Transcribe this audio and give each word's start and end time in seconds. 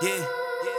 Yeah. 0.00 0.22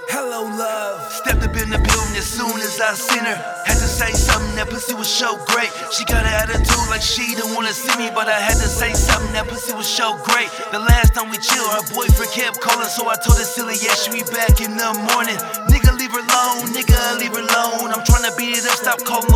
Hello, 0.07 0.47
love. 0.47 1.03
Stepped 1.11 1.43
up 1.43 1.51
in 1.51 1.67
the 1.67 1.75
building 1.75 2.15
as 2.15 2.23
soon 2.23 2.55
as 2.63 2.79
I 2.79 2.95
seen 2.95 3.19
her. 3.27 3.35
Had 3.67 3.75
to 3.75 3.89
say 3.91 4.15
something, 4.15 4.55
that 4.55 4.71
pussy 4.71 4.95
was 4.95 5.11
so 5.11 5.35
great. 5.43 5.67
She 5.91 6.07
got 6.07 6.23
an 6.23 6.31
attitude 6.31 6.87
like 6.87 7.03
she 7.03 7.35
didn't 7.35 7.51
wanna 7.51 7.75
see 7.75 7.91
me, 7.99 8.07
but 8.15 8.31
I 8.31 8.39
had 8.39 8.55
to 8.63 8.69
say 8.71 8.95
something, 8.95 9.35
that 9.35 9.51
pussy 9.51 9.75
was 9.75 9.91
so 9.91 10.15
great. 10.23 10.47
The 10.71 10.79
last 10.79 11.19
time 11.19 11.27
we 11.27 11.37
chilled, 11.37 11.67
her 11.67 11.83
boyfriend 11.91 12.31
kept 12.31 12.63
calling, 12.63 12.87
so 12.87 13.11
I 13.11 13.19
told 13.19 13.37
her 13.37 13.43
silly, 13.43 13.75
yeah, 13.83 13.91
she 13.99 14.09
be 14.09 14.23
back 14.31 14.63
in 14.63 14.79
the 14.79 14.87
morning. 15.11 15.35
Nigga, 15.67 15.91
leave 15.99 16.15
her 16.15 16.23
alone, 16.23 16.71
nigga, 16.71 17.19
leave 17.19 17.35
her 17.35 17.43
alone. 17.43 17.91
I'm 17.91 18.01
tryna 18.07 18.31
beat 18.39 18.55
it 18.55 18.63
up, 18.71 18.79
stop 18.79 19.03
calling 19.03 19.28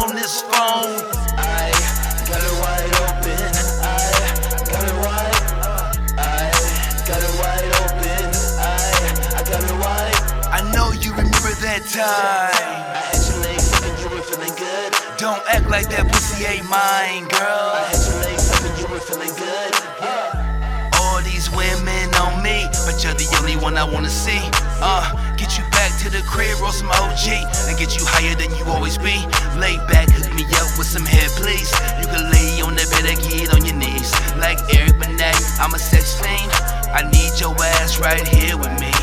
remember 11.73 11.89
that 11.89 11.89
time. 11.89 12.93
I 12.93 13.01
had 13.09 13.21
your 13.29 13.39
legs 13.43 13.73
up 13.73 13.83
and 13.83 13.97
you 13.99 14.09
were 14.09 14.21
feeling 14.21 14.55
good. 14.57 14.93
Don't 15.17 15.41
act 15.47 15.69
like 15.69 15.89
that 15.89 16.05
pussy 16.11 16.45
ain't 16.45 16.69
mine, 16.69 17.25
girl. 17.29 17.73
I 17.73 17.89
had 17.89 18.01
your 18.05 18.19
legs 18.21 18.51
up 18.51 18.61
and 18.61 18.75
you 18.79 18.87
were 18.87 18.99
feeling 18.99 19.33
good. 19.33 19.73
All 21.01 21.21
these 21.21 21.49
women 21.51 22.13
on 22.15 22.41
me, 22.43 22.67
but 22.85 23.03
you're 23.03 23.13
the 23.13 23.27
only 23.39 23.55
one 23.57 23.77
I 23.77 23.83
wanna 23.83 24.09
see. 24.09 24.41
Uh, 24.81 25.05
get 25.37 25.57
you 25.57 25.63
back 25.71 25.91
to 26.01 26.09
the 26.09 26.21
crib, 26.23 26.59
roll 26.59 26.71
some 26.71 26.89
OG, 26.89 27.41
and 27.69 27.77
get 27.77 27.97
you 27.97 28.05
higher 28.05 28.35
than 28.35 28.53
you 28.57 28.65
always 28.65 28.97
be. 28.97 29.17
Lay 29.57 29.77
back, 29.89 30.09
hook 30.09 30.29
me 30.33 30.45
up 30.61 30.69
with 30.77 30.87
some 30.87 31.05
head, 31.05 31.29
please. 31.37 31.69
You 31.99 32.07
can 32.07 32.29
lay 32.31 32.61
on 32.61 32.75
the 32.75 32.85
bed 32.93 33.05
and 33.09 33.19
get 33.21 33.53
on 33.53 33.65
your 33.65 33.75
knees. 33.75 34.11
Like 34.37 34.59
Eric 34.73 34.99
Benet, 34.99 35.37
I'm 35.59 35.73
a 35.73 35.79
sex 35.79 36.19
fiend. 36.19 36.51
I 36.93 37.09
need 37.09 37.39
your 37.39 37.55
ass 37.81 37.99
right 37.99 38.27
here 38.27 38.57
with 38.57 38.73
me. 38.79 38.93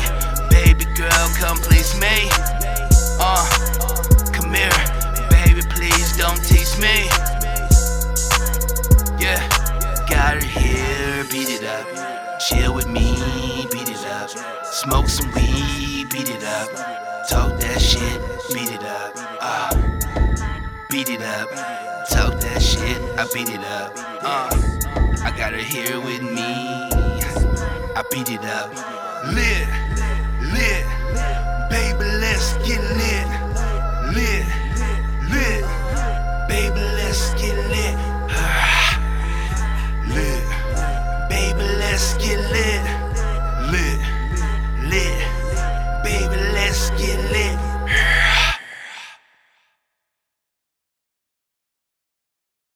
Baby 0.49 0.85
girl, 0.95 1.27
come 1.39 1.57
please 1.57 1.95
me. 1.99 2.30
Don't 6.73 6.81
me. 6.81 7.07
Yeah, 9.19 9.47
got 10.09 10.41
her 10.41 10.47
here, 10.47 11.23
beat 11.25 11.49
it 11.49 11.63
up. 11.63 12.39
Chill 12.39 12.73
with 12.73 12.87
me, 12.87 13.67
beat 13.71 13.89
it 13.89 14.05
up. 14.07 14.29
Smoke 14.65 15.07
some 15.07 15.31
weed, 15.31 16.09
beat 16.09 16.29
it 16.29 16.43
up. 16.43 16.69
Talk 17.29 17.59
that 17.59 17.79
shit, 17.79 18.21
beat 18.53 18.71
it 18.71 18.83
up. 18.83 19.13
Uh, 19.39 19.75
beat 20.89 21.09
it 21.09 21.21
up. 21.21 21.49
Talk 22.09 22.39
that 22.41 22.61
shit, 22.61 23.01
I 23.17 23.27
beat 23.33 23.49
it 23.49 23.63
up. 23.63 23.93
Uh, 24.23 24.49
I 25.23 25.33
got 25.37 25.53
her 25.53 25.59
here 25.59 25.99
with 25.99 26.21
me. 26.21 26.89
I 27.95 28.03
beat 28.11 28.29
it 28.29 28.43
up. 28.45 28.73
Lit, 29.27 29.67
Let's 41.91 42.13
get 42.13 42.39
lit, 42.39 43.69
lit, 43.69 43.99
lit. 44.89 45.40